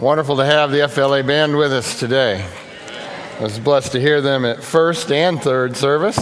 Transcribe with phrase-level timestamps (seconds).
[0.00, 2.42] Wonderful to have the FLA band with us today.
[3.38, 6.18] I was blessed to hear them at first and third service.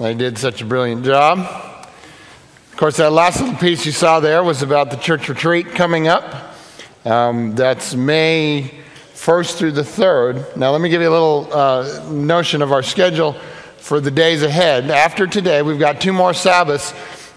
[0.00, 1.38] They did such a brilliant job.
[1.38, 6.08] Of course, that last little piece you saw there was about the church retreat coming
[6.08, 6.56] up.
[7.04, 8.74] Um, that's May
[9.14, 10.56] 1st through the 3rd.
[10.56, 13.34] Now, let me give you a little uh, notion of our schedule
[13.76, 14.90] for the days ahead.
[14.90, 16.92] After today, we've got two more Sabbaths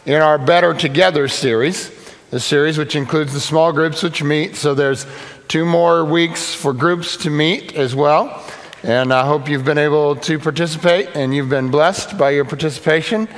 [0.07, 1.91] in our Better Together series,
[2.31, 4.55] a series which includes the small groups which meet.
[4.55, 5.05] So there's
[5.47, 8.43] two more weeks for groups to meet as well.
[8.83, 13.29] And I hope you've been able to participate and you've been blessed by your participation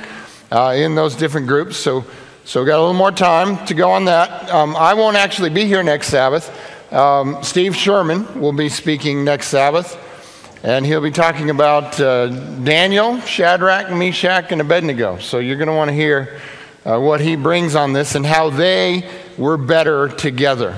[0.50, 1.76] uh, in those different groups.
[1.76, 2.04] So,
[2.44, 4.50] so we've got a little more time to go on that.
[4.50, 6.50] Um, I won't actually be here next Sabbath.
[6.92, 9.96] Um, Steve Sherman will be speaking next Sabbath,
[10.64, 12.26] and he'll be talking about uh,
[12.62, 15.18] Daniel, Shadrach, Meshach, and Abednego.
[15.18, 16.40] So you're going to want to hear
[16.84, 20.76] uh, what he brings on this and how they were better together.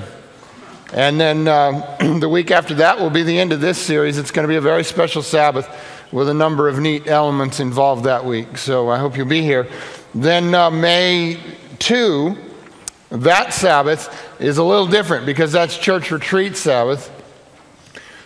[0.93, 4.17] And then uh, the week after that will be the end of this series.
[4.17, 5.69] It's going to be a very special Sabbath
[6.11, 8.57] with a number of neat elements involved that week.
[8.57, 9.67] So I hope you'll be here.
[10.15, 11.39] Then uh, May
[11.77, 12.35] 2,
[13.11, 17.15] that Sabbath, is a little different because that's church retreat Sabbath.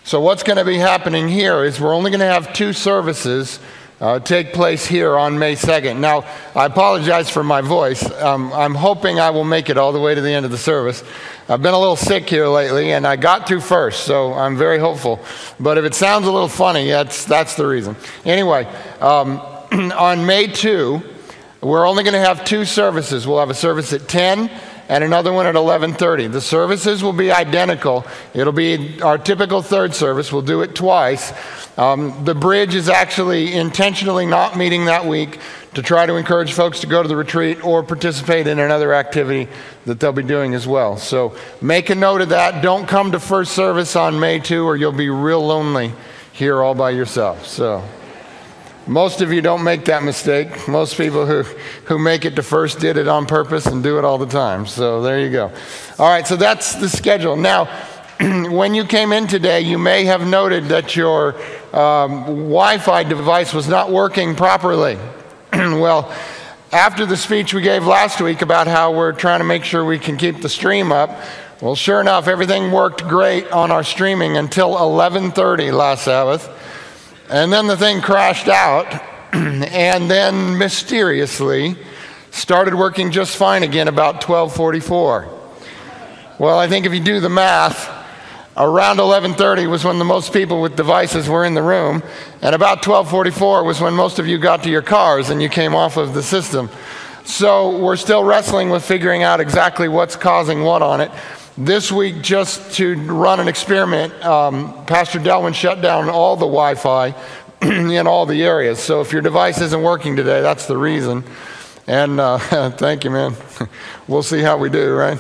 [0.05, 3.59] So, what's going to be happening here is we're only going to have two services
[4.03, 5.97] uh, take place here on May 2nd.
[5.97, 8.03] Now, I apologize for my voice.
[8.19, 10.57] Um, I'm hoping I will make it all the way to the end of the
[10.57, 11.05] service.
[11.47, 14.77] I've been a little sick here lately, and I got through first, so I'm very
[14.77, 15.23] hopeful.
[15.57, 17.95] But if it sounds a little funny, that's, that's the reason.
[18.25, 18.65] Anyway,
[18.99, 19.39] um,
[19.71, 21.01] on May 2,
[21.61, 23.25] we're only going to have two services.
[23.25, 24.51] We'll have a service at 10
[24.89, 26.27] and another one at 11:30.
[26.27, 28.05] The services will be identical.
[28.33, 30.31] It'll be our typical third service.
[30.31, 31.33] We'll do it twice.
[31.77, 35.39] Um, the bridge is actually intentionally not meeting that week
[35.73, 39.47] to try to encourage folks to go to the retreat or participate in another activity
[39.85, 40.97] that they'll be doing as well.
[40.97, 42.61] So make a note of that.
[42.61, 45.91] Don't come to first service on May 2 or you'll be real lonely
[46.31, 47.47] here all by yourself.
[47.47, 47.83] So
[48.87, 50.67] most of you don't make that mistake.
[50.67, 51.43] Most people who,
[51.85, 54.67] who make it to first did it on purpose and do it all the time.
[54.67, 55.51] So there you go.
[55.99, 57.37] All right, so that's the schedule.
[57.37, 57.65] Now,
[58.19, 61.35] when you came in today, you may have noted that your
[61.73, 64.97] um, Wi Fi device was not working properly.
[65.53, 66.13] well,
[66.71, 69.99] after the speech we gave last week about how we're trying to make sure we
[69.99, 71.09] can keep the stream up,
[71.61, 76.49] well, sure enough, everything worked great on our streaming until 11:30 last Sabbath.
[77.33, 78.85] And then the thing crashed out,
[79.33, 81.75] and then mysteriously
[82.29, 85.29] started working just fine again about 1244.
[86.37, 87.89] Well, I think if you do the math,
[88.55, 92.03] around 11:30 was when the most people with devices were in the room,
[92.43, 95.73] and about 12:44 was when most of you got to your cars and you came
[95.73, 96.69] off of the system.
[97.25, 101.09] So we're still wrestling with figuring out exactly what's causing what on it.
[101.57, 106.73] This week, just to run an experiment, um, Pastor Delwin shut down all the Wi
[106.73, 107.13] Fi
[107.61, 108.79] in all the areas.
[108.79, 111.23] So if your device isn't working today, that's the reason.
[111.85, 112.39] And uh,
[112.71, 113.35] thank you, man.
[114.07, 115.19] we'll see how we do, right?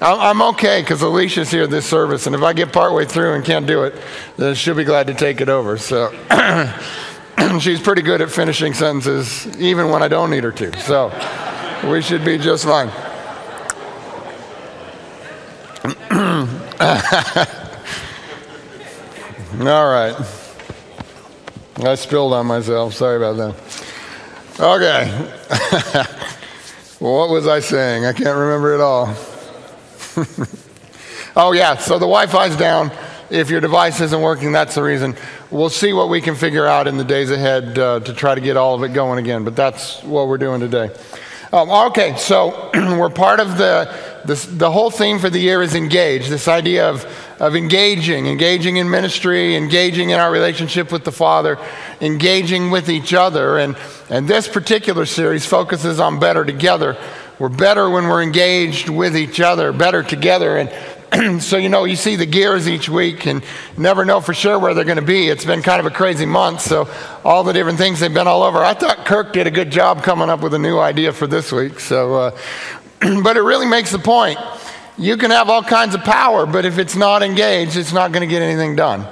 [0.00, 3.66] I'm okay because Alicia's here this service, and if I get partway through and can't
[3.66, 4.00] do it,
[4.36, 5.76] then she'll be glad to take it over.
[5.76, 6.12] So
[7.58, 10.80] she's pretty good at finishing sentences, even when I don't need her to.
[10.82, 11.08] So
[11.90, 12.92] we should be just fine.
[19.60, 20.16] All right.
[21.84, 22.94] I spilled on myself.
[22.94, 23.54] Sorry about that.
[24.58, 25.06] Okay.
[26.98, 28.04] what was I saying?
[28.04, 29.14] I can't remember it all.
[31.36, 31.76] oh, yeah.
[31.76, 32.90] So the Wi Fi's down.
[33.30, 35.14] If your device isn't working, that's the reason.
[35.50, 38.40] We'll see what we can figure out in the days ahead uh, to try to
[38.40, 39.44] get all of it going again.
[39.44, 40.90] But that's what we're doing today.
[41.50, 43.90] Um, okay, so we're part of the,
[44.26, 46.28] the whole theme for the year is engage.
[46.28, 47.06] This idea of,
[47.40, 51.58] of engaging, engaging in ministry, engaging in our relationship with the Father,
[52.02, 53.56] engaging with each other.
[53.56, 53.78] And,
[54.10, 56.98] and this particular series focuses on better together.
[57.38, 60.58] We're better when we're engaged with each other, better together.
[60.58, 60.68] And
[61.40, 63.42] so, you know, you see the gears each week and
[63.76, 65.28] never know for sure where they're going to be.
[65.28, 66.88] It's been kind of a crazy month, so
[67.24, 68.58] all the different things they've been all over.
[68.58, 71.50] I thought Kirk did a good job coming up with a new idea for this
[71.50, 71.80] week.
[71.80, 72.30] So, uh,
[73.22, 74.38] but it really makes the point.
[74.98, 78.28] You can have all kinds of power, but if it's not engaged, it's not going
[78.28, 79.06] to get anything done.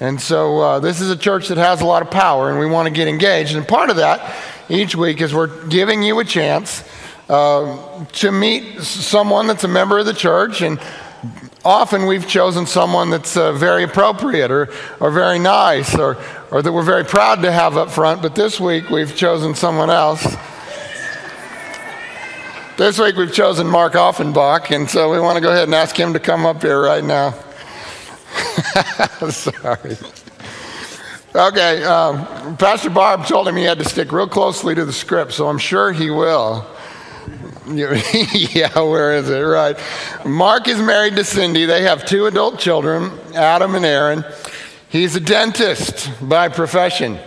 [0.00, 2.66] And so, uh, this is a church that has a lot of power, and we
[2.66, 3.54] want to get engaged.
[3.54, 4.34] And part of that
[4.68, 6.82] each week is we're giving you a chance
[7.28, 10.80] uh, to meet someone that's a member of the church and
[11.66, 14.68] often we've chosen someone that's uh, very appropriate or,
[15.00, 16.16] or very nice or,
[16.52, 19.90] or that we're very proud to have up front, but this week we've chosen someone
[19.90, 20.36] else.
[22.76, 25.98] This week we've chosen Mark Offenbach, and so we want to go ahead and ask
[25.98, 27.32] him to come up here right now.
[29.30, 29.96] Sorry.
[31.34, 35.32] Okay, um, Pastor Barb told him he had to stick real closely to the script,
[35.32, 36.64] so I'm sure he will.
[38.32, 39.40] yeah, where is it?
[39.40, 39.76] Right.
[40.24, 41.64] Mark is married to Cindy.
[41.64, 44.24] They have two adult children, Adam and Aaron.
[44.88, 47.18] He's a dentist by profession.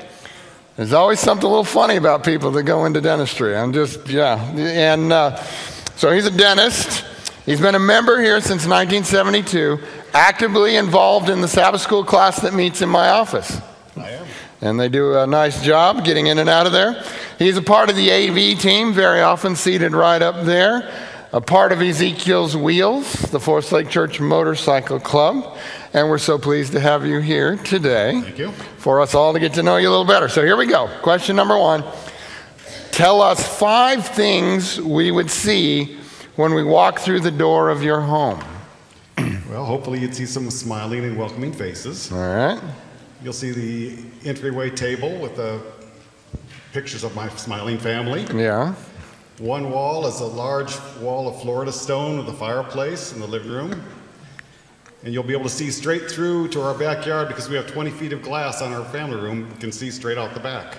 [0.77, 3.53] There's always something a little funny about people that go into dentistry.
[3.53, 4.41] I'm just, yeah.
[4.55, 5.35] And uh,
[5.97, 7.03] so he's a dentist.
[7.45, 9.79] He's been a member here since 1972,
[10.13, 13.59] actively involved in the Sabbath school class that meets in my office.
[14.61, 17.03] And they do a nice job getting in and out of there.
[17.37, 20.91] He's a part of the AV team, very often seated right up there.
[21.31, 25.57] A part of Ezekiel's Wheels, the Forest Lake Church Motorcycle Club.
[25.93, 28.19] And we're so pleased to have you here today.
[28.21, 28.51] Thank you.
[28.77, 30.27] For us all to get to know you a little better.
[30.27, 30.89] So here we go.
[31.01, 31.83] Question number one
[32.91, 35.97] Tell us five things we would see
[36.35, 38.43] when we walk through the door of your home.
[39.49, 42.11] Well, hopefully you'd see some smiling and welcoming faces.
[42.11, 42.61] All right.
[43.21, 45.61] You'll see the entryway table with the
[46.71, 48.25] pictures of my smiling family.
[48.33, 48.75] Yeah.
[49.39, 53.51] One wall is a large wall of Florida stone with a fireplace in the living
[53.51, 53.83] room.
[55.03, 57.89] And you'll be able to see straight through to our backyard because we have 20
[57.91, 59.47] feet of glass on our family room.
[59.49, 60.77] You can see straight out the back.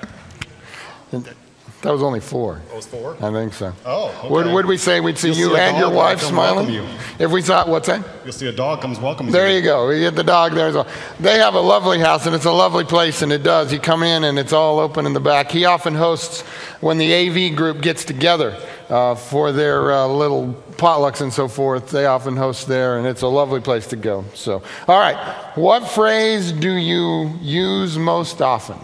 [1.83, 2.61] That was only four.
[2.71, 3.17] Those four?
[3.23, 3.73] I think so.
[3.87, 4.29] Oh, okay.
[4.29, 6.69] Would, would we say we'd see You'll you see and your wife smiling?
[6.69, 6.85] you.
[7.19, 8.05] If we saw, what's that?
[8.23, 9.57] You'll see a dog comes welcoming There you.
[9.57, 9.89] you go.
[9.89, 10.87] You get the dog there as well.
[11.21, 13.73] They have a lovely house and it's a lovely place and it does.
[13.73, 15.51] You come in and it's all open in the back.
[15.51, 16.43] He often hosts
[16.83, 18.59] when the AV group gets together
[18.91, 21.91] uh, for their uh, little potlucks and so forth.
[21.91, 24.27] They often host there and it's a lovely place to go.
[24.35, 25.17] So, all right.
[25.57, 28.77] What phrase do you use most often?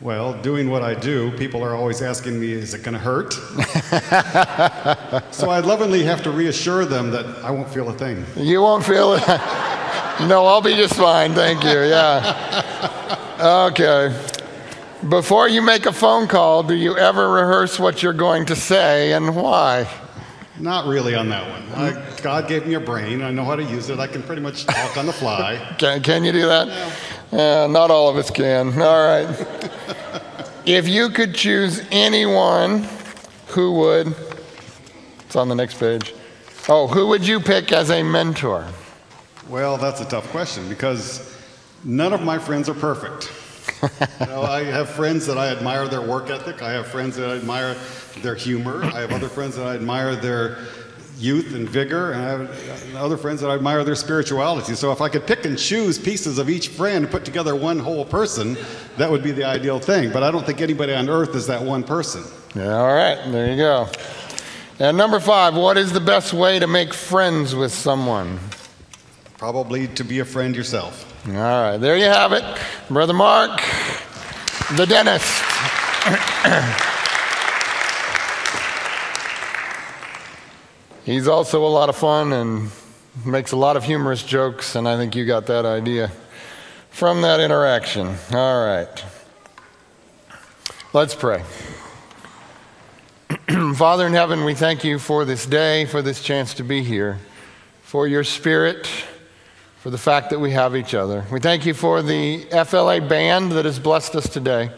[0.00, 3.34] Well, doing what I do, people are always asking me, is it going to hurt?
[5.30, 8.24] so I lovingly have to reassure them that I won't feel a thing.
[8.34, 9.20] You won't feel it.
[10.26, 11.34] no, I'll be just fine.
[11.34, 11.82] Thank you.
[11.82, 13.68] Yeah.
[13.70, 14.18] Okay.
[15.06, 19.12] Before you make a phone call, do you ever rehearse what you're going to say
[19.12, 19.86] and why?
[20.60, 21.62] Not really on that one.
[21.72, 23.22] I, God gave me a brain.
[23.22, 23.98] I know how to use it.
[23.98, 25.56] I can pretty much talk on the fly.
[25.78, 26.68] Can, can you do that?
[27.32, 28.68] Uh, not all of us can.
[28.80, 29.46] All right.
[30.66, 32.86] if you could choose anyone,
[33.48, 34.14] who would?
[35.20, 36.12] It's on the next page.
[36.68, 38.66] Oh, who would you pick as a mentor?
[39.48, 41.36] Well, that's a tough question because
[41.84, 43.32] none of my friends are perfect.
[44.20, 46.62] you know, I have friends that I admire their work ethic.
[46.62, 47.76] I have friends that I admire
[48.22, 48.84] their humor.
[48.84, 50.58] I have other friends that I admire their
[51.20, 52.12] youth and vigor.
[52.12, 54.74] And I have other friends that I admire their spirituality.
[54.74, 57.78] So if I could pick and choose pieces of each friend and put together one
[57.78, 58.56] whole person,
[58.96, 60.10] that would be the ideal thing.
[60.12, 62.24] But I don't think anybody on earth is that one person.
[62.54, 63.88] Yeah, all right, there you go.
[64.78, 68.40] And number five, what is the best way to make friends with someone?
[69.36, 71.06] Probably to be a friend yourself.
[71.28, 72.44] All right, there you have it.
[72.88, 73.60] Brother Mark,
[74.76, 75.44] the dentist.
[81.04, 82.70] He's also a lot of fun and
[83.24, 86.12] makes a lot of humorous jokes, and I think you got that idea
[86.90, 88.14] from that interaction.
[88.32, 89.04] All right.
[90.92, 91.42] Let's pray.
[93.76, 97.18] Father in heaven, we thank you for this day, for this chance to be here,
[97.82, 98.86] for your spirit,
[99.78, 101.24] for the fact that we have each other.
[101.32, 104.70] We thank you for the FLA band that has blessed us today,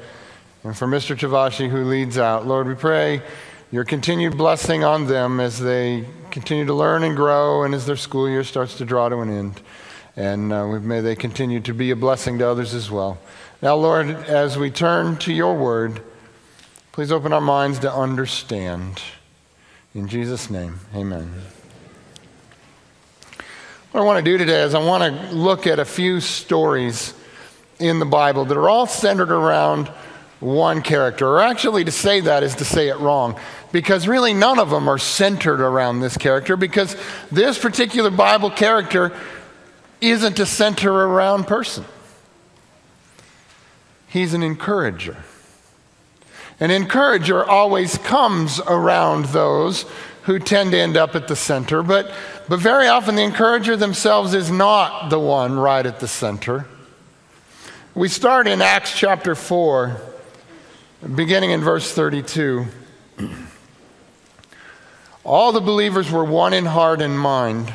[0.62, 1.16] and for Mr.
[1.18, 2.46] Tavashi who leads out.
[2.46, 3.22] Lord, we pray
[3.72, 7.96] your continued blessing on them as they continue to learn and grow and as their
[7.96, 9.60] school year starts to draw to an end.
[10.14, 13.18] And uh, may they continue to be a blessing to others as well.
[13.62, 16.02] Now, Lord, as we turn to your word,
[16.92, 19.00] please open our minds to understand.
[19.94, 21.32] In Jesus' name, amen.
[23.92, 27.14] What I want to do today is I want to look at a few stories
[27.78, 29.90] in the Bible that are all centered around
[30.40, 31.26] one character.
[31.26, 33.38] Or actually, to say that is to say it wrong,
[33.72, 36.94] because really none of them are centered around this character, because
[37.32, 39.18] this particular Bible character
[40.00, 41.84] isn't a center around person.
[44.08, 45.16] He's an encourager.
[46.60, 49.86] An encourager always comes around those
[50.24, 52.12] who tend to end up at the center, but,
[52.48, 56.66] but very often the encourager themselves is not the one right at the center.
[57.94, 60.00] We start in Acts chapter 4,
[61.14, 62.66] beginning in verse 32.
[65.24, 67.72] All the believers were one in heart and mind.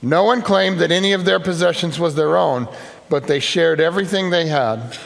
[0.00, 2.68] No one claimed that any of their possessions was their own,
[3.08, 4.96] but they shared everything they had.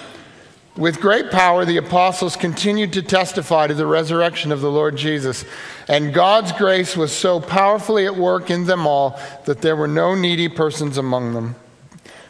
[0.76, 5.44] With great power, the apostles continued to testify to the resurrection of the Lord Jesus.
[5.88, 10.14] And God's grace was so powerfully at work in them all that there were no
[10.14, 11.56] needy persons among them.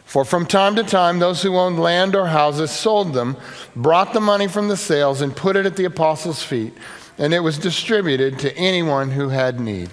[0.05, 3.37] For from time to time, those who owned land or houses sold them,
[3.75, 6.73] brought the money from the sales, and put it at the apostles' feet,
[7.17, 9.89] and it was distributed to anyone who had need.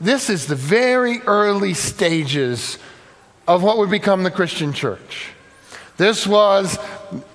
[0.00, 2.78] This is the very early stages
[3.48, 5.28] of what would become the Christian church.
[5.96, 6.78] This was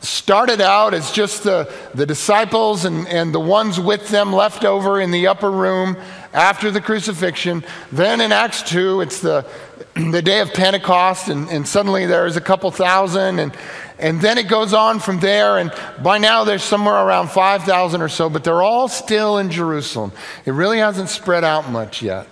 [0.01, 5.01] started out as just the, the disciples and, and the ones with them left over
[5.01, 5.98] in the upper room
[6.34, 7.64] after the crucifixion.
[7.92, 9.46] Then in Acts 2, it's the,
[9.94, 13.56] the day of Pentecost, and, and suddenly there's a couple thousand, and,
[14.00, 15.72] and then it goes on from there, and
[16.02, 20.12] by now there's somewhere around 5,000 or so, but they're all still in Jerusalem.
[20.46, 22.28] It really hasn't spread out much yet.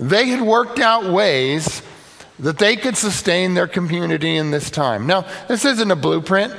[0.00, 1.82] They had worked out ways
[2.38, 5.06] that they could sustain their community in this time.
[5.06, 6.52] Now, this isn't a blueprint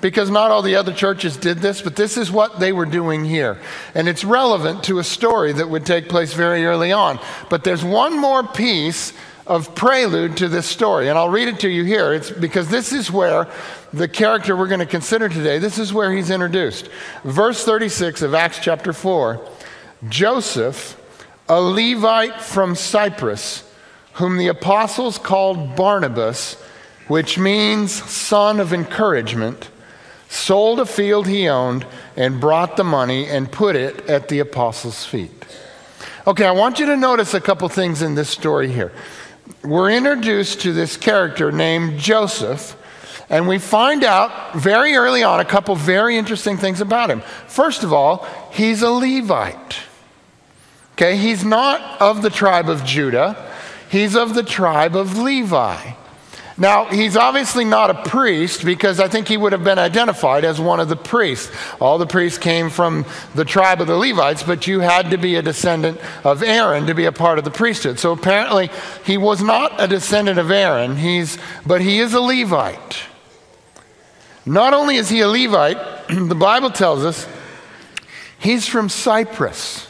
[0.00, 3.24] because not all the other churches did this, but this is what they were doing
[3.24, 3.58] here.
[3.94, 7.18] And it's relevant to a story that would take place very early on.
[7.48, 9.12] But there's one more piece
[9.46, 12.12] of prelude to this story, and I'll read it to you here.
[12.12, 13.48] It's because this is where
[13.92, 16.88] the character we're going to consider today, this is where he's introduced.
[17.24, 19.40] Verse 36 of Acts chapter 4
[20.08, 21.00] Joseph,
[21.48, 23.68] a Levite from Cyprus,
[24.14, 26.54] whom the apostles called Barnabas,
[27.08, 29.70] which means son of encouragement
[30.28, 35.04] sold a field he owned, and brought the money and put it at the apostles'
[35.04, 35.30] feet.
[36.26, 38.92] Okay, I want you to notice a couple things in this story here.
[39.64, 42.76] We're introduced to this character named Joseph,
[43.30, 47.22] and we find out very early on a couple very interesting things about him.
[47.46, 49.76] First of all, he's a Levite.
[50.92, 53.50] Okay, he's not of the tribe of Judah,
[53.90, 55.92] he's of the tribe of Levi.
[56.60, 60.60] Now, he's obviously not a priest because I think he would have been identified as
[60.60, 61.52] one of the priests.
[61.80, 65.36] All the priests came from the tribe of the Levites, but you had to be
[65.36, 68.00] a descendant of Aaron to be a part of the priesthood.
[68.00, 68.70] So apparently,
[69.06, 73.04] he was not a descendant of Aaron, he's, but he is a Levite.
[74.44, 77.28] Not only is he a Levite, the Bible tells us
[78.40, 79.87] he's from Cyprus.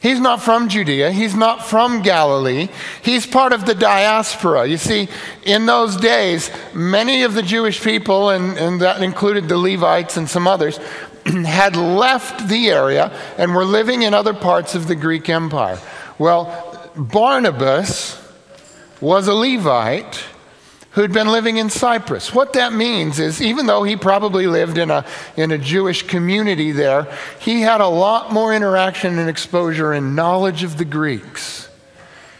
[0.00, 1.12] He's not from Judea.
[1.12, 2.68] He's not from Galilee.
[3.02, 4.66] He's part of the diaspora.
[4.66, 5.08] You see,
[5.44, 10.28] in those days, many of the Jewish people, and, and that included the Levites and
[10.28, 10.78] some others,
[11.26, 15.78] had left the area and were living in other parts of the Greek Empire.
[16.18, 18.18] Well, Barnabas
[19.02, 20.24] was a Levite
[20.92, 22.34] who'd been living in Cyprus.
[22.34, 25.04] What that means is, even though he probably lived in a,
[25.36, 27.06] in a Jewish community there,
[27.38, 31.68] he had a lot more interaction and exposure and knowledge of the Greeks.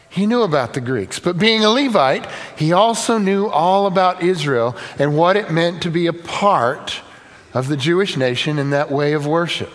[0.08, 1.20] He knew about the Greeks.
[1.20, 5.90] But being a Levite, he also knew all about Israel and what it meant to
[5.90, 7.00] be a part
[7.54, 9.70] of the Jewish nation in that way of worship.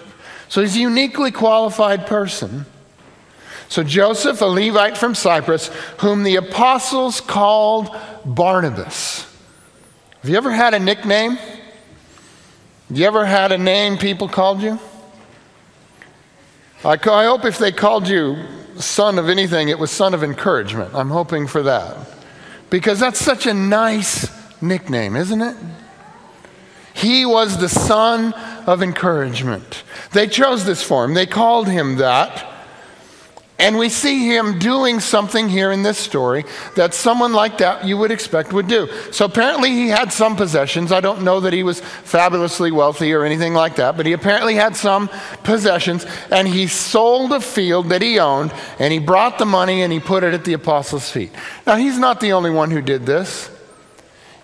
[0.50, 2.65] So he's a uniquely qualified person.
[3.69, 5.67] So Joseph, a Levite from Cyprus,
[6.00, 7.95] whom the apostles called
[8.25, 9.25] Barnabas.
[10.22, 11.38] Have you ever had a nickname?
[12.89, 14.79] You ever had a name people called you?
[16.84, 18.38] I, I hope if they called you
[18.77, 20.93] son of anything, it was son of encouragement.
[20.93, 21.98] I'm hoping for that.
[22.69, 24.29] Because that's such a nice
[24.62, 25.55] nickname, isn't it?
[26.93, 28.34] He was the son
[28.65, 29.84] of encouragement.
[30.12, 32.51] They chose this for him, they called him that.
[33.58, 36.44] And we see him doing something here in this story
[36.76, 38.90] that someone like that you would expect would do.
[39.14, 40.92] So apparently he had some possessions.
[40.92, 44.56] I don't know that he was fabulously wealthy or anything like that, but he apparently
[44.56, 45.10] had some
[45.44, 49.94] possessions and he sold a field that he owned and he brought the money and
[49.94, 51.32] he put it at the apostles' feet.
[51.66, 53.50] Now he's not the only one who did this.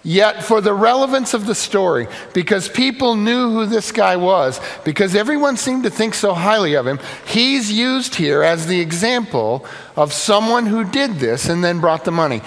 [0.04, 5.16] Yet, for the relevance of the story, because people knew who this guy was, because
[5.16, 9.64] everyone seemed to think so highly of him, he's used here as the example
[9.96, 12.42] of someone who did this and then brought the money.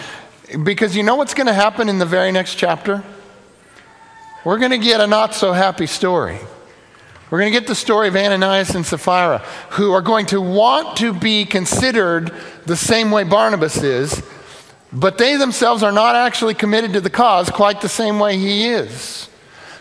[0.64, 3.04] Because you know what's going to happen in the very next chapter?
[4.44, 6.38] We're going to get a not so happy story.
[7.30, 9.38] We're going to get the story of Ananias and Sapphira,
[9.70, 12.32] who are going to want to be considered
[12.66, 14.23] the same way Barnabas is
[14.94, 18.68] but they themselves are not actually committed to the cause quite the same way he
[18.68, 19.28] is.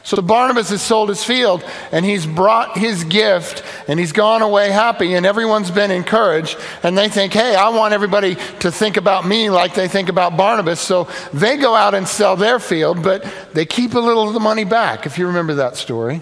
[0.05, 4.69] So Barnabas has sold his field and he's brought his gift and he's gone away
[4.69, 9.25] happy and everyone's been encouraged and they think, hey, I want everybody to think about
[9.25, 10.81] me like they think about Barnabas.
[10.81, 14.41] So they go out and sell their field, but they keep a little of the
[14.41, 16.21] money back, if you remember that story.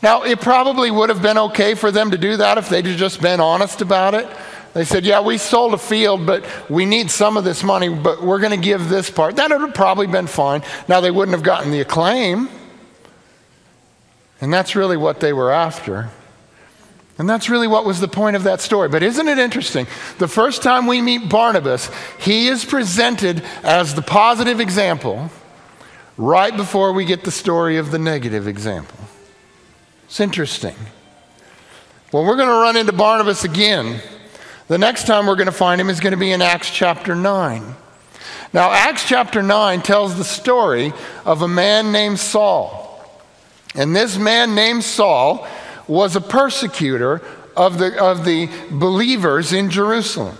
[0.00, 3.20] Now, it probably would have been okay for them to do that if they'd just
[3.20, 4.28] been honest about it.
[4.76, 8.22] They said, Yeah, we sold a field, but we need some of this money, but
[8.22, 9.36] we're going to give this part.
[9.36, 10.62] That would have probably been fine.
[10.86, 12.50] Now, they wouldn't have gotten the acclaim.
[14.38, 16.10] And that's really what they were after.
[17.16, 18.90] And that's really what was the point of that story.
[18.90, 19.86] But isn't it interesting?
[20.18, 25.30] The first time we meet Barnabas, he is presented as the positive example
[26.18, 28.98] right before we get the story of the negative example.
[30.04, 30.76] It's interesting.
[32.12, 34.02] Well, we're going to run into Barnabas again.
[34.68, 37.14] The next time we're going to find him is going to be in Acts chapter
[37.14, 37.74] 9.
[38.52, 40.92] Now, Acts chapter 9 tells the story
[41.24, 43.00] of a man named Saul.
[43.76, 45.46] And this man named Saul
[45.86, 47.22] was a persecutor
[47.56, 50.36] of the, of the believers in Jerusalem.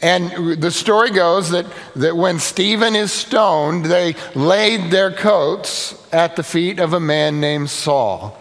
[0.00, 1.66] And the story goes that,
[1.96, 7.40] that when Stephen is stoned, they laid their coats at the feet of a man
[7.40, 8.38] named Saul.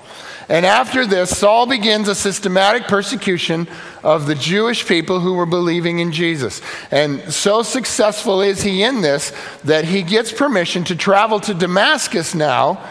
[0.51, 3.69] And after this, Saul begins a systematic persecution
[4.03, 6.61] of the Jewish people who were believing in Jesus.
[6.91, 9.31] And so successful is he in this
[9.63, 12.85] that he gets permission to travel to Damascus now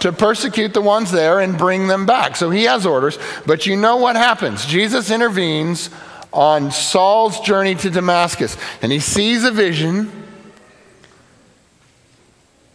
[0.00, 2.34] to persecute the ones there and bring them back.
[2.34, 3.16] So he has orders.
[3.46, 4.66] But you know what happens?
[4.66, 5.90] Jesus intervenes
[6.32, 10.23] on Saul's journey to Damascus, and he sees a vision.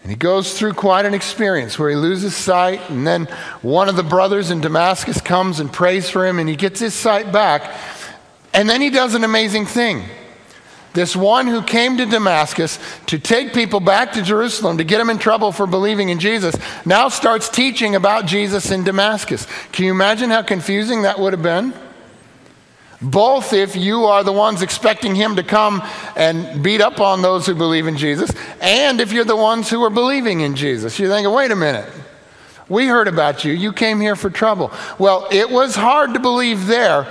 [0.10, 3.26] And he goes through quite an experience where he loses sight, and then
[3.62, 6.96] one of the brothers in Damascus comes and prays for him, and he gets his
[6.96, 7.78] sight back.
[8.52, 10.06] And then he does an amazing thing.
[10.94, 15.12] This one who came to Damascus to take people back to Jerusalem to get them
[15.12, 16.56] in trouble for believing in Jesus
[16.88, 19.46] now starts teaching about Jesus in Damascus.
[19.72, 21.72] Can you imagine how confusing that would have been?
[23.02, 25.82] Both if you are the ones expecting him to come
[26.16, 29.82] and beat up on those who believe in Jesus, and if you're the ones who
[29.84, 31.00] are believing in Jesus.
[31.00, 31.90] You're thinking, wait a minute.
[32.68, 33.54] We heard about you.
[33.54, 34.72] You came here for trouble.
[35.00, 37.08] Well, it was hard to believe there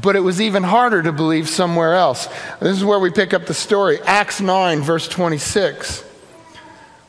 [0.00, 2.26] but it was even harder to believe somewhere else.
[2.60, 6.02] This is where we pick up the story Acts 9, verse 26.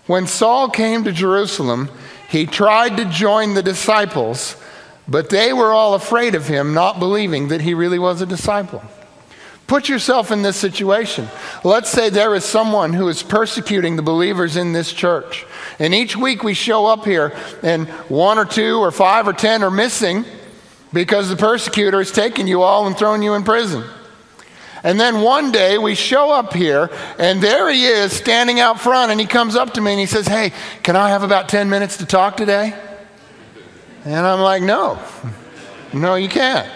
[0.08, 1.90] When Saul came to Jerusalem,
[2.30, 4.62] he tried to join the disciples,
[5.08, 8.82] but they were all afraid of him, not believing that he really was a disciple.
[9.68, 11.28] Put yourself in this situation.
[11.64, 15.46] Let's say there is someone who is persecuting the believers in this church.
[15.80, 19.64] And each week we show up here, and one or two or five or ten
[19.64, 20.26] are missing
[20.92, 23.84] because the persecutor has taken you all and thrown you in prison.
[24.84, 29.12] And then one day we show up here, and there he is standing out front,
[29.12, 30.52] and he comes up to me and he says, Hey,
[30.84, 32.74] can I have about 10 minutes to talk today?
[34.06, 35.00] And I'm like, No,
[35.94, 36.70] no, you can't.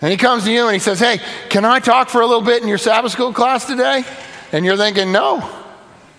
[0.00, 2.42] And he comes to you and he says, Hey, can I talk for a little
[2.42, 4.04] bit in your Sabbath school class today?
[4.50, 5.48] And you're thinking, No,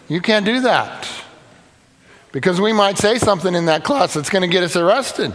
[0.08, 1.08] you can't do that.
[2.32, 5.34] Because we might say something in that class that's going to get us arrested.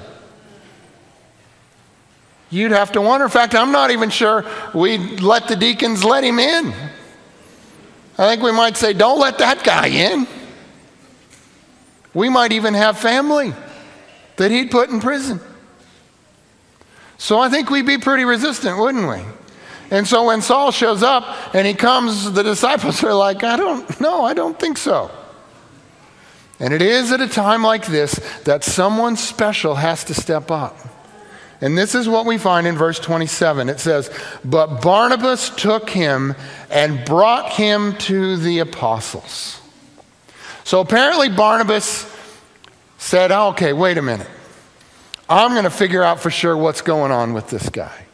[2.51, 3.27] You'd have to wonder.
[3.27, 6.73] In fact, I'm not even sure we'd let the deacons let him in.
[8.17, 10.27] I think we might say, don't let that guy in.
[12.15, 13.55] We might even have family
[14.37, 15.41] that he'd put in prison.
[17.19, 19.23] So I think we'd be pretty resistant, wouldn't we?
[19.91, 24.01] And so when Saul shows up and he comes, the disciples are like, I don't
[24.01, 25.11] know, I don't think so.
[26.61, 30.77] And it is at a time like this that someone special has to step up.
[31.61, 33.69] And this is what we find in verse 27.
[33.69, 34.11] It says,
[34.45, 36.37] But Barnabas took him
[36.71, 39.61] and brought him to the apostles.
[40.69, 42.07] So apparently, Barnabas
[42.99, 44.27] said, oh, Okay, wait a minute.
[45.27, 48.05] I'm going to figure out for sure what's going on with this guy.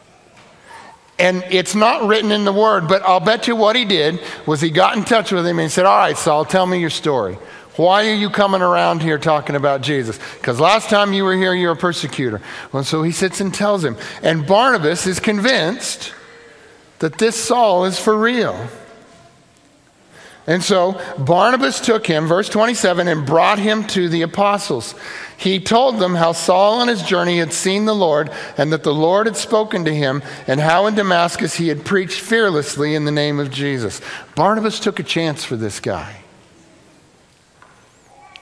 [1.18, 4.60] And it's not written in the word, but I'll bet you what he did was
[4.60, 7.34] he got in touch with him and said, All right, Saul, tell me your story.
[7.74, 10.20] Why are you coming around here talking about Jesus?
[10.36, 12.40] Because last time you were here, you were a persecutor.
[12.72, 13.96] And so he sits and tells him.
[14.22, 16.14] And Barnabas is convinced
[17.00, 18.68] that this Saul is for real.
[20.46, 24.94] And so Barnabas took him, verse 27, and brought him to the apostles.
[25.38, 28.94] He told them how Saul on his journey had seen the Lord, and that the
[28.94, 33.10] Lord had spoken to him, and how in Damascus he had preached fearlessly in the
[33.10, 34.02] name of Jesus.
[34.34, 36.16] Barnabas took a chance for this guy.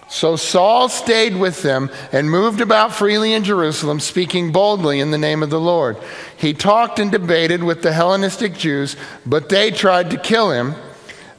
[0.09, 5.17] So Saul stayed with them and moved about freely in Jerusalem, speaking boldly in the
[5.17, 5.97] name of the Lord.
[6.37, 10.75] He talked and debated with the Hellenistic Jews, but they tried to kill him.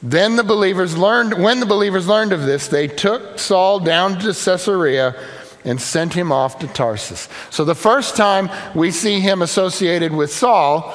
[0.06, 4.34] Then the believers learned, when the believers learned of this, they took Saul down to
[4.34, 5.16] Caesarea
[5.64, 7.26] and sent him off to Tarsus.
[7.48, 10.94] So the first time we see him associated with Saul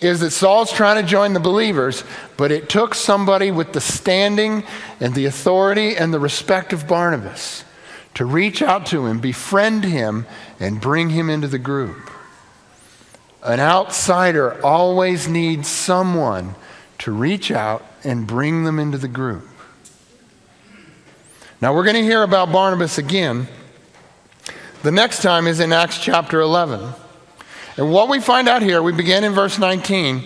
[0.00, 2.04] is that Saul's trying to join the believers,
[2.38, 4.64] but it took somebody with the standing
[4.98, 7.64] and the authority and the respect of Barnabas
[8.14, 10.26] to reach out to him, befriend him,
[10.58, 12.10] and bring him into the group.
[13.42, 16.54] An outsider always needs someone
[16.98, 19.46] to reach out and bring them into the group.
[21.60, 23.48] Now, we're going to hear about Barnabas again
[24.82, 26.92] The next time is in Acts chapter 11.
[27.76, 30.22] And what we find out here, we begin in verse 19.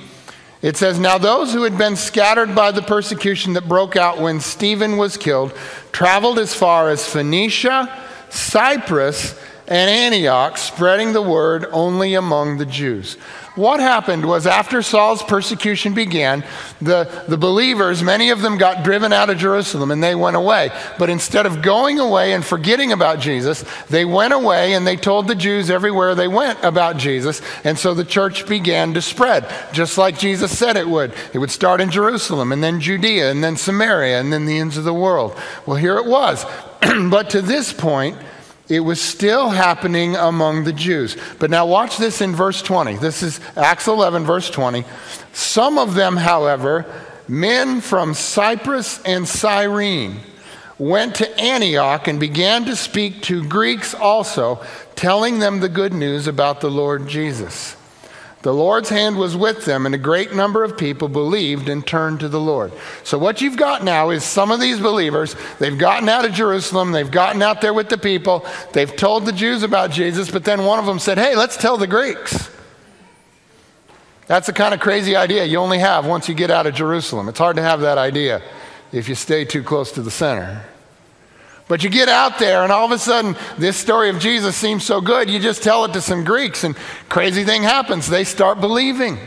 [0.60, 4.40] It says, Now those who had been scattered by the persecution that broke out when
[4.40, 5.54] Stephen was killed
[5.92, 13.16] traveled as far as Phoenicia, Cyprus, and Antioch, spreading the word only among the Jews.
[13.56, 16.44] What happened was after Saul's persecution began,
[16.80, 20.70] the, the believers, many of them got driven out of Jerusalem and they went away.
[20.98, 25.26] But instead of going away and forgetting about Jesus, they went away and they told
[25.26, 27.42] the Jews everywhere they went about Jesus.
[27.64, 31.12] And so the church began to spread, just like Jesus said it would.
[31.32, 34.76] It would start in Jerusalem and then Judea and then Samaria and then the ends
[34.76, 35.36] of the world.
[35.66, 36.46] Well, here it was.
[37.10, 38.16] but to this point,
[38.70, 41.16] it was still happening among the Jews.
[41.40, 42.96] But now watch this in verse 20.
[42.98, 44.84] This is Acts 11, verse 20.
[45.32, 46.86] Some of them, however,
[47.26, 50.20] men from Cyprus and Cyrene,
[50.78, 56.28] went to Antioch and began to speak to Greeks also, telling them the good news
[56.28, 57.76] about the Lord Jesus.
[58.42, 62.20] The Lord's hand was with them, and a great number of people believed and turned
[62.20, 62.72] to the Lord.
[63.04, 66.92] So, what you've got now is some of these believers, they've gotten out of Jerusalem,
[66.92, 70.64] they've gotten out there with the people, they've told the Jews about Jesus, but then
[70.64, 72.50] one of them said, Hey, let's tell the Greeks.
[74.26, 77.28] That's the kind of crazy idea you only have once you get out of Jerusalem.
[77.28, 78.40] It's hard to have that idea
[78.90, 80.64] if you stay too close to the center.
[81.70, 84.82] But you get out there, and all of a sudden, this story of Jesus seems
[84.82, 86.74] so good, you just tell it to some Greeks, and
[87.08, 88.08] crazy thing happens.
[88.08, 89.20] They start believing.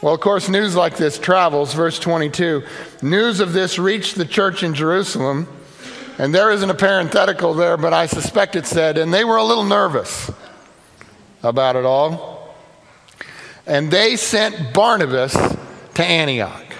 [0.00, 1.74] Well, of course, news like this travels.
[1.74, 2.62] Verse 22
[3.02, 5.48] News of this reached the church in Jerusalem,
[6.16, 9.44] and there isn't a parenthetical there, but I suspect it said, and they were a
[9.44, 10.30] little nervous
[11.42, 12.54] about it all.
[13.66, 15.32] And they sent Barnabas
[15.94, 16.71] to Antioch.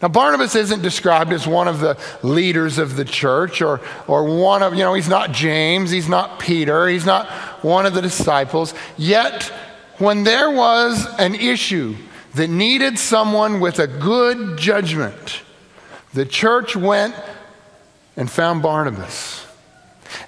[0.00, 4.62] Now, Barnabas isn't described as one of the leaders of the church or, or one
[4.62, 7.28] of, you know, he's not James, he's not Peter, he's not
[7.64, 8.74] one of the disciples.
[8.96, 9.52] Yet,
[9.98, 11.96] when there was an issue
[12.34, 15.42] that needed someone with a good judgment,
[16.14, 17.16] the church went
[18.16, 19.44] and found Barnabas.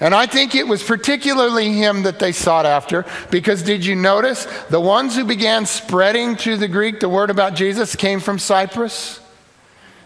[0.00, 4.46] And I think it was particularly him that they sought after because did you notice
[4.68, 9.19] the ones who began spreading to the Greek the word about Jesus came from Cyprus?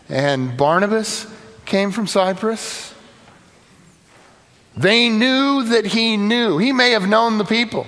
[0.08, 1.26] And Barnabas
[1.64, 2.94] came from Cyprus.
[4.76, 6.58] They knew that he knew.
[6.58, 7.86] He may have known the people,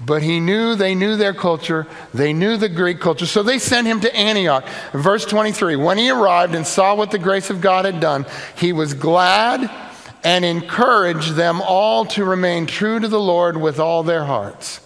[0.00, 1.86] but he knew they knew their culture.
[2.14, 3.26] They knew the Greek culture.
[3.26, 4.66] So they sent him to Antioch.
[4.92, 8.72] Verse 23 When he arrived and saw what the grace of God had done, he
[8.72, 9.70] was glad
[10.24, 14.80] and encouraged them all to remain true to the Lord with all their hearts.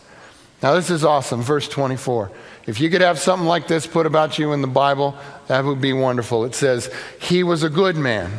[0.63, 1.43] Now, this is awesome.
[1.43, 2.31] Verse 24.
[2.67, 5.17] If you could have something like this put about you in the Bible,
[5.49, 6.45] that would be wonderful.
[6.45, 8.31] It says, He was a good man,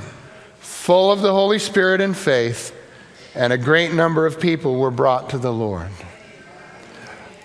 [0.60, 2.76] full of the Holy Spirit and faith,
[3.36, 5.90] and a great number of people were brought to the Lord.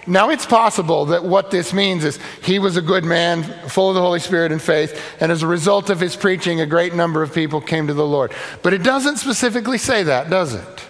[0.06, 3.94] Now, it's possible that what this means is he was a good man, full of
[3.94, 7.22] the Holy Spirit and faith, and as a result of his preaching, a great number
[7.22, 8.32] of people came to the Lord.
[8.62, 10.87] But it doesn't specifically say that, does it?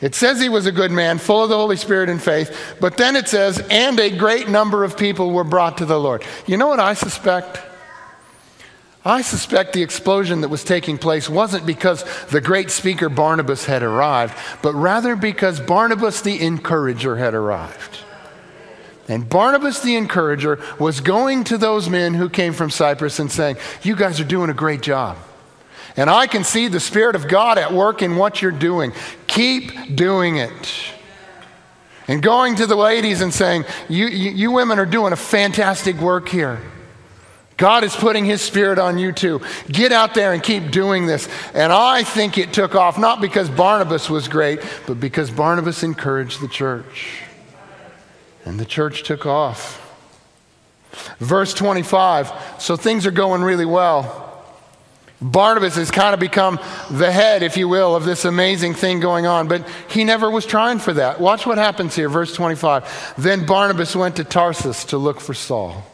[0.00, 2.96] It says he was a good man, full of the Holy Spirit and faith, but
[2.96, 6.22] then it says, and a great number of people were brought to the Lord.
[6.46, 7.60] You know what I suspect?
[9.06, 13.84] I suspect the explosion that was taking place wasn't because the great speaker Barnabas had
[13.84, 18.00] arrived, but rather because Barnabas the encourager had arrived.
[19.08, 23.58] And Barnabas the encourager was going to those men who came from Cyprus and saying,
[23.82, 25.16] You guys are doing a great job.
[25.96, 28.92] And I can see the Spirit of God at work in what you're doing.
[29.26, 30.72] Keep doing it.
[32.08, 35.96] And going to the ladies and saying, you, you, you, women are doing a fantastic
[35.96, 36.60] work here.
[37.56, 39.40] God is putting His Spirit on you too.
[39.68, 41.28] Get out there and keep doing this.
[41.54, 46.40] And I think it took off, not because Barnabas was great, but because Barnabas encouraged
[46.40, 47.22] the church.
[48.44, 49.82] And the church took off.
[51.18, 54.35] Verse 25 so things are going really well.
[55.20, 59.26] Barnabas has kind of become the head, if you will, of this amazing thing going
[59.26, 61.20] on, but he never was trying for that.
[61.20, 63.14] Watch what happens here, verse 25.
[63.16, 65.84] Then Barnabas went to Tarsus to look for Saul.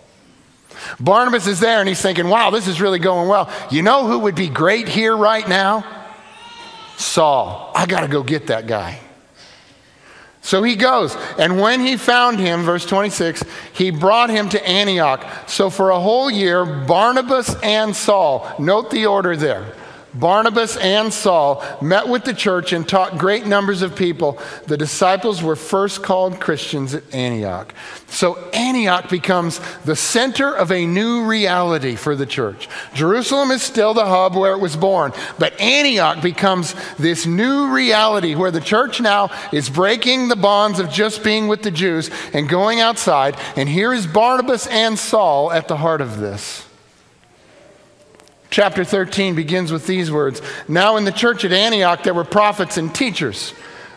[0.99, 3.51] Barnabas is there and he's thinking, wow, this is really going well.
[3.71, 5.85] You know who would be great here right now?
[6.97, 7.71] Saul.
[7.75, 8.99] I got to go get that guy.
[10.53, 15.27] So he goes, and when he found him, verse 26, he brought him to Antioch.
[15.49, 19.73] So for a whole year, Barnabas and Saul, note the order there
[20.15, 24.39] Barnabas and Saul met with the church and taught great numbers of people.
[24.67, 27.75] The disciples were first called Christians at Antioch.
[28.09, 32.69] So Antioch becomes the center of a new reality for the church.
[32.95, 38.35] Jerusalem is still the hub where it was born, but Antioch becomes this new reality
[38.35, 42.49] where the church now is breaking the bonds of just being with the Jews and
[42.49, 43.37] going outside.
[43.57, 46.67] And here is Barnabas and Saul at the heart of this.
[48.53, 52.77] Chapter 13 begins with these words Now in the church at Antioch there were prophets
[52.77, 53.55] and teachers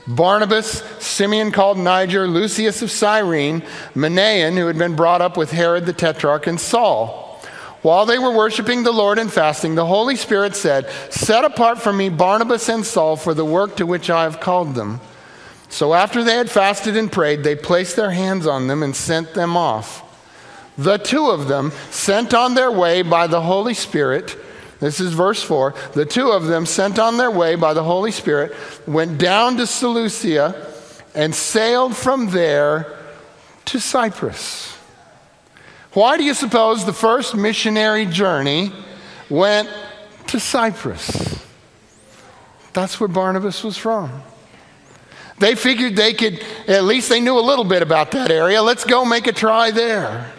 [0.07, 3.63] Barnabas, Simeon called Niger, Lucius of Cyrene,
[3.95, 7.41] Manaen, who had been brought up with Herod the Tetrarch, and Saul.
[7.81, 11.91] While they were worshiping the Lord and fasting, the Holy Spirit said, Set apart for
[11.91, 15.01] me Barnabas and Saul for the work to which I have called them.
[15.69, 19.33] So after they had fasted and prayed, they placed their hands on them and sent
[19.33, 20.03] them off.
[20.77, 24.37] The two of them, sent on their way by the Holy Spirit,
[24.85, 25.73] this is verse 4.
[25.93, 29.65] The two of them, sent on their way by the Holy Spirit, went down to
[29.65, 30.71] Seleucia
[31.15, 32.95] and sailed from there
[33.65, 34.77] to Cyprus.
[35.93, 38.71] Why do you suppose the first missionary journey
[39.29, 39.69] went
[40.27, 41.43] to Cyprus?
[42.73, 44.21] That's where Barnabas was from.
[45.39, 48.61] They figured they could, at least they knew a little bit about that area.
[48.61, 50.31] Let's go make a try there.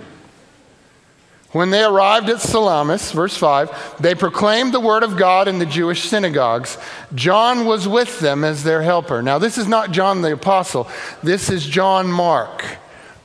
[1.56, 5.64] When they arrived at Salamis, verse 5, they proclaimed the word of God in the
[5.64, 6.76] Jewish synagogues.
[7.14, 9.22] John was with them as their helper.
[9.22, 10.86] Now, this is not John the Apostle,
[11.22, 12.62] this is John Mark.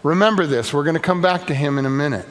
[0.01, 2.25] Remember this, we're going to come back to him in a minute.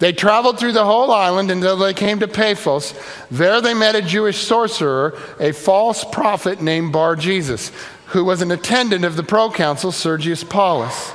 [0.00, 2.92] They traveled through the whole island until they came to Paphos.
[3.30, 7.70] There they met a Jewish sorcerer, a false prophet named Bar Jesus,
[8.06, 11.12] who was an attendant of the proconsul Sergius Paulus.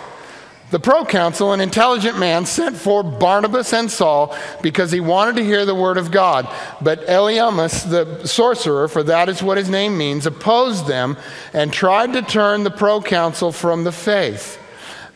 [0.72, 5.66] The proconsul, an intelligent man, sent for Barnabas and Saul because he wanted to hear
[5.66, 6.48] the word of God.
[6.82, 11.18] But Elymas, the sorcerer, for that is what his name means, opposed them
[11.54, 14.58] and tried to turn the proconsul from the faith.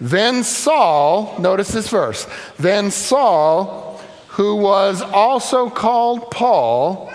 [0.02, 2.28] Then Saul, notice this verse,
[2.60, 7.10] then Saul, who was also called Paul,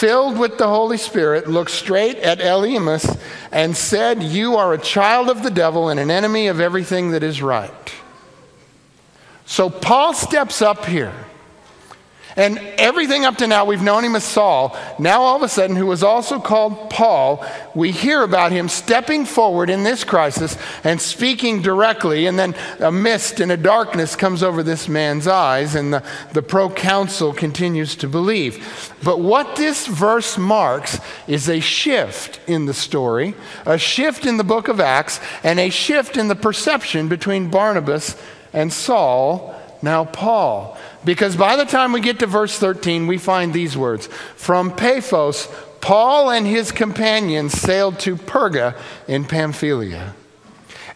[0.00, 3.20] filled with the Holy Spirit, looked straight at Elymas
[3.52, 7.22] and said, You are a child of the devil and an enemy of everything that
[7.22, 7.70] is right.
[9.44, 11.12] So Paul steps up here
[12.40, 14.74] and everything up to now, we've known him as Saul.
[14.98, 19.26] Now, all of a sudden, who was also called Paul, we hear about him stepping
[19.26, 22.24] forward in this crisis and speaking directly.
[22.24, 26.40] And then a mist and a darkness comes over this man's eyes, and the, the
[26.40, 28.94] proconsul continues to believe.
[29.04, 33.34] But what this verse marks is a shift in the story,
[33.66, 38.16] a shift in the book of Acts, and a shift in the perception between Barnabas
[38.54, 40.78] and Saul, now Paul.
[41.04, 45.48] Because by the time we get to verse 13, we find these words From Paphos,
[45.80, 48.76] Paul and his companions sailed to Perga
[49.08, 50.14] in Pamphylia.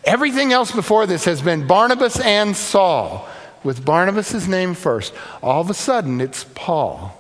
[0.05, 3.27] Everything else before this has been Barnabas and Saul,
[3.63, 5.15] with Barnabas' name first.
[5.43, 7.19] All of a sudden, it's Paul.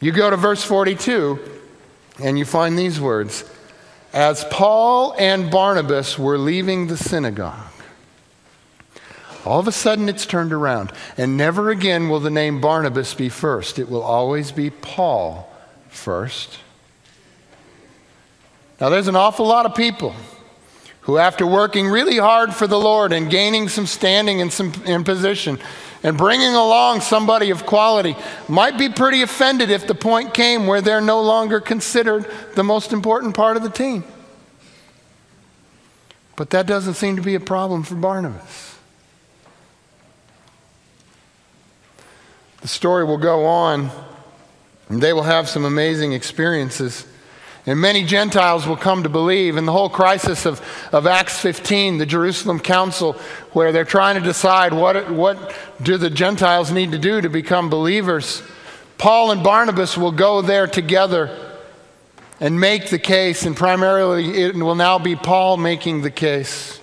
[0.00, 1.38] You go to verse 42,
[2.22, 3.44] and you find these words
[4.14, 7.67] As Paul and Barnabas were leaving the synagogue,
[9.48, 10.92] all of a sudden, it's turned around.
[11.16, 13.78] And never again will the name Barnabas be first.
[13.78, 15.50] It will always be Paul
[15.88, 16.58] first.
[18.80, 20.14] Now, there's an awful lot of people
[21.02, 25.04] who, after working really hard for the Lord and gaining some standing and some in
[25.04, 25.58] position,
[26.02, 28.14] and bringing along somebody of quality
[28.46, 32.92] might be pretty offended if the point came where they're no longer considered the most
[32.92, 34.04] important part of the team.
[36.36, 38.67] But that doesn't seem to be a problem for Barnabas.
[42.60, 43.90] The story will go on,
[44.88, 47.06] and they will have some amazing experiences.
[47.66, 49.56] And many Gentiles will come to believe.
[49.56, 53.12] And the whole crisis of, of Acts 15, the Jerusalem Council,
[53.52, 57.68] where they're trying to decide what, what do the Gentiles need to do to become
[57.68, 58.42] believers.
[58.96, 61.54] Paul and Barnabas will go there together
[62.40, 66.80] and make the case, and primarily it will now be Paul making the case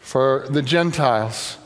[0.00, 1.58] for the Gentiles.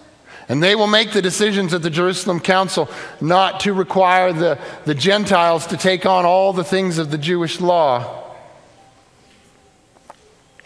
[0.52, 2.90] And they will make the decisions at the Jerusalem Council
[3.22, 7.58] not to require the, the Gentiles to take on all the things of the Jewish
[7.58, 8.22] law.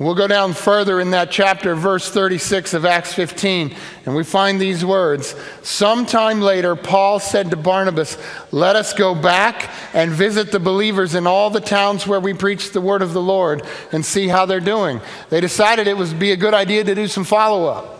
[0.01, 4.61] We'll go down further in that chapter, verse 36 of Acts 15, and we find
[4.61, 5.37] these words.
[5.63, 8.19] Sometime later, Paul said to Barnabas,
[8.51, 12.73] Let us go back and visit the believers in all the towns where we preach
[12.73, 15.01] the word of the Lord and see how they're doing.
[15.31, 17.96] They decided it would be a good idea to do some follow up.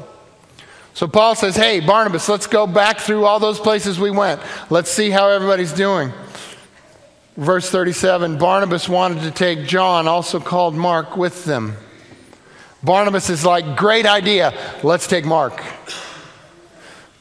[0.97, 4.41] So Paul says, Hey, Barnabas, let's go back through all those places we went.
[4.71, 6.11] Let's see how everybody's doing.
[7.37, 11.77] Verse 37 Barnabas wanted to take John, also called Mark, with them.
[12.83, 15.63] Barnabas is like, great idea, let's take Mark.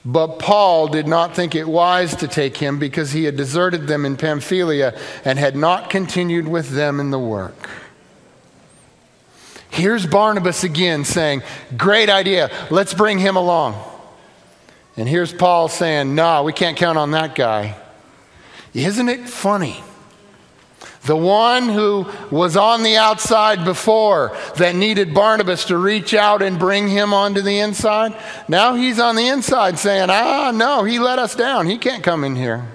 [0.05, 4.05] But Paul did not think it wise to take him because he had deserted them
[4.05, 7.69] in Pamphylia and had not continued with them in the work.
[9.75, 11.43] Here's Barnabas again saying,
[11.75, 13.75] Great idea, let's bring him along.
[14.95, 17.75] And here's Paul saying, Nah, we can't count on that guy.
[18.73, 19.83] Isn't it funny?
[21.03, 26.57] The one who was on the outside before that needed Barnabas to reach out and
[26.57, 28.15] bring him onto the inside,
[28.47, 31.67] now he's on the inside saying, Ah, no, he let us down.
[31.67, 32.65] He can't come in here.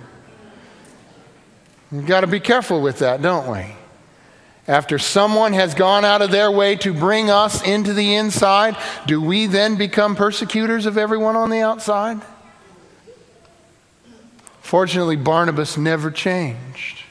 [1.91, 3.80] We've got to be careful with that, don't we?
[4.71, 9.21] After someone has gone out of their way to bring us into the inside, do
[9.21, 12.21] we then become persecutors of everyone on the outside?
[14.61, 17.03] Fortunately, Barnabas never changed.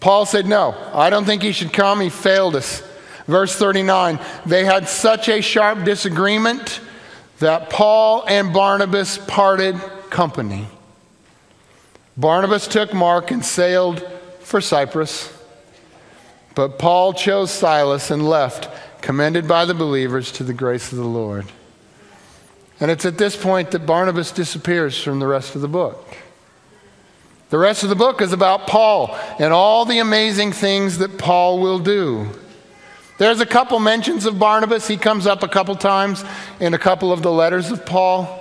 [0.00, 2.00] Paul said, No, I don't think he should come.
[2.00, 2.82] He failed us.
[3.26, 6.80] Verse 39 they had such a sharp disagreement
[7.40, 9.78] that Paul and Barnabas parted
[10.08, 10.68] company.
[12.16, 14.02] Barnabas took Mark and sailed
[14.44, 15.32] for Cyprus,
[16.54, 18.68] but Paul chose Silas and left,
[19.02, 21.46] commended by the believers to the grace of the Lord.
[22.78, 26.16] And it's at this point that Barnabas disappears from the rest of the book.
[27.50, 31.60] The rest of the book is about Paul and all the amazing things that Paul
[31.60, 32.28] will do.
[33.18, 34.88] There's a couple mentions of Barnabas.
[34.88, 36.24] He comes up a couple times
[36.58, 38.40] in a couple of the letters of Paul.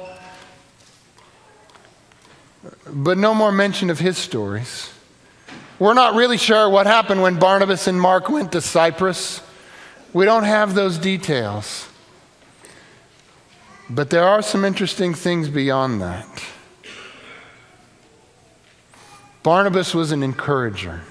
[2.91, 4.91] But no more mention of his stories.
[5.83, 9.41] We're not really sure what happened when Barnabas and Mark went to Cyprus.
[10.13, 11.89] We don't have those details.
[13.89, 16.45] But there are some interesting things beyond that.
[19.43, 21.01] Barnabas was an encourager.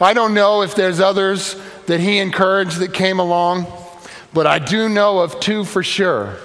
[0.00, 1.56] I don't know if there's others
[1.86, 3.66] that he encouraged that came along,
[4.32, 6.36] but I do know of two for sure.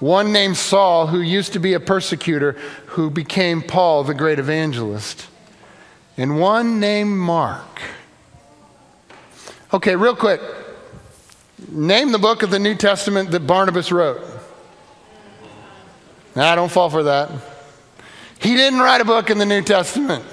[0.00, 5.28] One named Saul, who used to be a persecutor, who became Paul, the great evangelist,
[6.16, 7.80] and one named Mark.
[9.72, 10.40] Okay, real quick.
[11.68, 14.20] Name the book of the New Testament that Barnabas wrote.
[16.34, 17.30] Nah, don't fall for that.
[18.40, 20.24] He didn't write a book in the New Testament.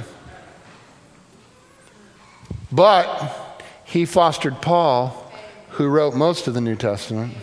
[2.72, 5.32] But he fostered Paul,
[5.72, 7.34] who wrote most of the New Testament.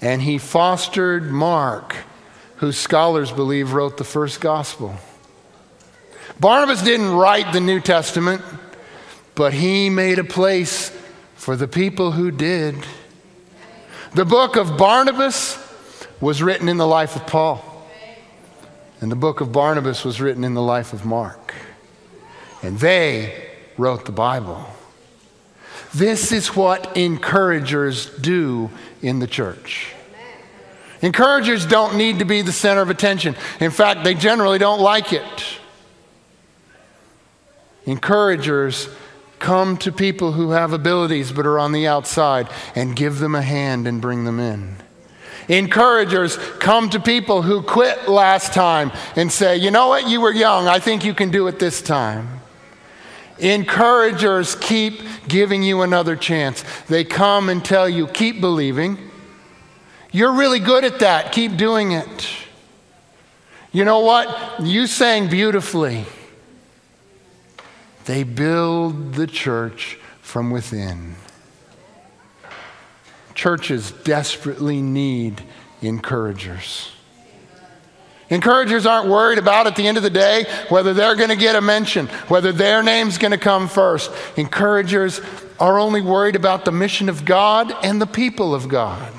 [0.00, 1.94] And he fostered Mark,
[2.56, 4.96] who scholars believe wrote the first gospel.
[6.42, 8.42] Barnabas didn't write the New Testament,
[9.36, 10.90] but he made a place
[11.36, 12.74] for the people who did.
[14.14, 15.56] The book of Barnabas
[16.20, 17.64] was written in the life of Paul.
[19.00, 21.54] And the book of Barnabas was written in the life of Mark.
[22.60, 24.66] And they wrote the Bible.
[25.94, 28.68] This is what encouragers do
[29.00, 29.94] in the church.
[31.02, 33.36] Encouragers don't need to be the center of attention.
[33.60, 35.60] In fact, they generally don't like it.
[37.86, 38.88] Encouragers
[39.38, 43.42] come to people who have abilities but are on the outside and give them a
[43.42, 44.76] hand and bring them in.
[45.48, 50.32] Encouragers come to people who quit last time and say, you know what, you were
[50.32, 52.40] young, I think you can do it this time.
[53.38, 56.64] Encouragers keep giving you another chance.
[56.86, 58.96] They come and tell you, keep believing.
[60.12, 62.28] You're really good at that, keep doing it.
[63.72, 64.60] You know what?
[64.60, 66.04] You sang beautifully.
[68.04, 71.14] They build the church from within.
[73.34, 75.42] Churches desperately need
[75.80, 76.92] encouragers.
[78.30, 81.54] Encouragers aren't worried about at the end of the day whether they're going to get
[81.54, 84.10] a mention, whether their name's going to come first.
[84.36, 85.20] Encouragers
[85.60, 89.12] are only worried about the mission of God and the people of God.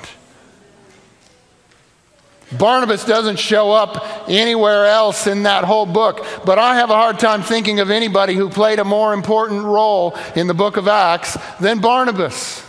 [2.58, 7.18] Barnabas doesn't show up anywhere else in that whole book, but I have a hard
[7.18, 11.36] time thinking of anybody who played a more important role in the book of Acts
[11.60, 12.64] than Barnabas.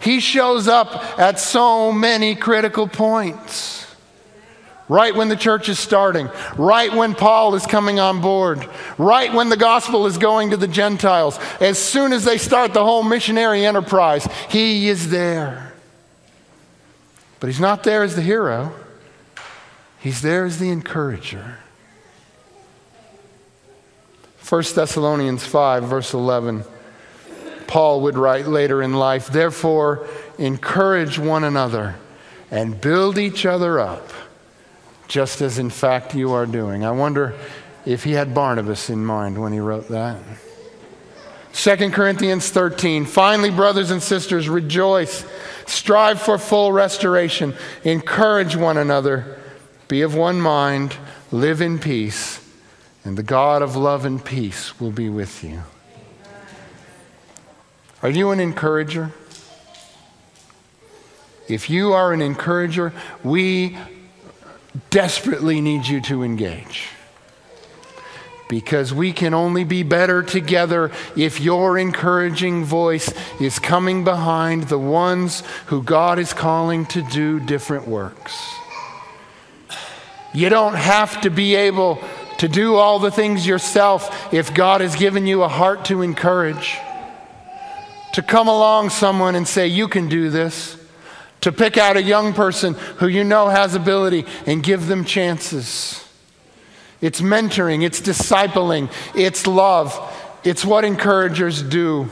[0.00, 3.86] He shows up at so many critical points.
[4.88, 8.68] Right when the church is starting, right when Paul is coming on board,
[8.98, 12.82] right when the gospel is going to the Gentiles, as soon as they start the
[12.82, 15.72] whole missionary enterprise, he is there.
[17.38, 18.74] But he's not there as the hero,
[20.00, 21.58] he's there as the encourager.
[24.48, 26.64] 1 Thessalonians 5, verse 11.
[27.68, 29.28] Paul would write later in life.
[29.28, 31.94] Therefore, encourage one another
[32.50, 34.10] and build each other up,
[35.06, 36.84] just as in fact you are doing.
[36.84, 37.36] I wonder
[37.86, 40.18] if he had Barnabas in mind when he wrote that.
[41.52, 43.04] 2 Corinthians 13.
[43.04, 45.24] Finally, brothers and sisters, rejoice.
[45.66, 47.54] Strive for full restoration.
[47.84, 49.39] Encourage one another.
[49.90, 50.96] Be of one mind.
[51.32, 52.40] Live in peace.
[53.04, 55.64] And the God of love and peace will be with you.
[58.00, 59.10] Are you an encourager?
[61.48, 62.92] If you are an encourager,
[63.24, 63.76] we
[64.90, 66.90] desperately need you to engage
[68.48, 74.78] because we can only be better together if your encouraging voice is coming behind the
[74.78, 78.59] ones who God is calling to do different works.
[80.32, 81.98] You don't have to be able
[82.38, 86.78] to do all the things yourself if God has given you a heart to encourage.
[88.14, 90.76] To come along someone and say, You can do this.
[91.42, 96.04] To pick out a young person who you know has ability and give them chances
[97.00, 99.98] it's mentoring, it's discipling, it's love.
[100.44, 102.10] It's what encouragers do.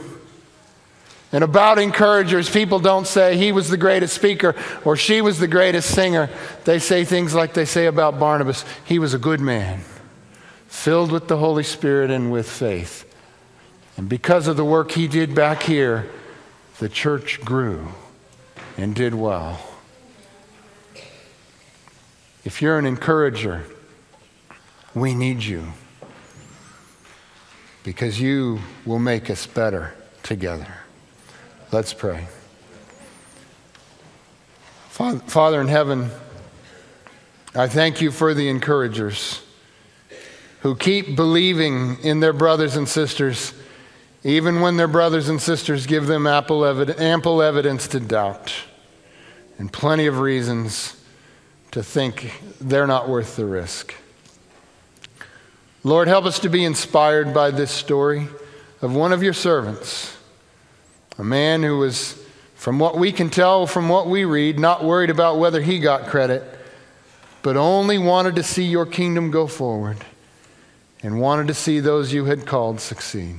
[1.31, 5.47] And about encouragers, people don't say he was the greatest speaker or she was the
[5.47, 6.29] greatest singer.
[6.65, 9.81] They say things like they say about Barnabas he was a good man,
[10.67, 13.05] filled with the Holy Spirit and with faith.
[13.95, 16.09] And because of the work he did back here,
[16.79, 17.89] the church grew
[18.77, 19.59] and did well.
[22.43, 23.65] If you're an encourager,
[24.95, 25.73] we need you
[27.83, 30.73] because you will make us better together.
[31.71, 32.27] Let's pray.
[34.89, 36.09] Father in heaven,
[37.53, 39.43] I thank you for the encouragers
[40.61, 43.53] who keep believing in their brothers and sisters,
[44.23, 48.51] even when their brothers and sisters give them ample evidence to doubt
[49.59, 50.99] and plenty of reasons
[51.69, 53.93] to think they're not worth the risk.
[55.83, 58.27] Lord, help us to be inspired by this story
[58.81, 60.17] of one of your servants,
[61.19, 62.17] a man who was,
[62.55, 66.07] from what we can tell from what we read, not worried about whether he got
[66.07, 66.43] credit,
[67.43, 69.97] but only wanted to see your kingdom go forward
[71.03, 73.35] and wanted to see those you had called succeed.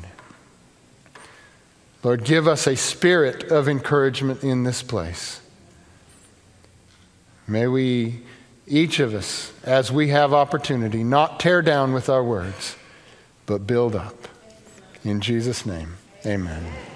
[2.03, 5.41] Lord, give us a spirit of encouragement in this place.
[7.47, 8.21] May we
[8.67, 12.77] each of us, as we have opportunity, not tear down with our words,
[13.45, 14.29] but build up.
[15.03, 16.90] In Jesus' name, amen.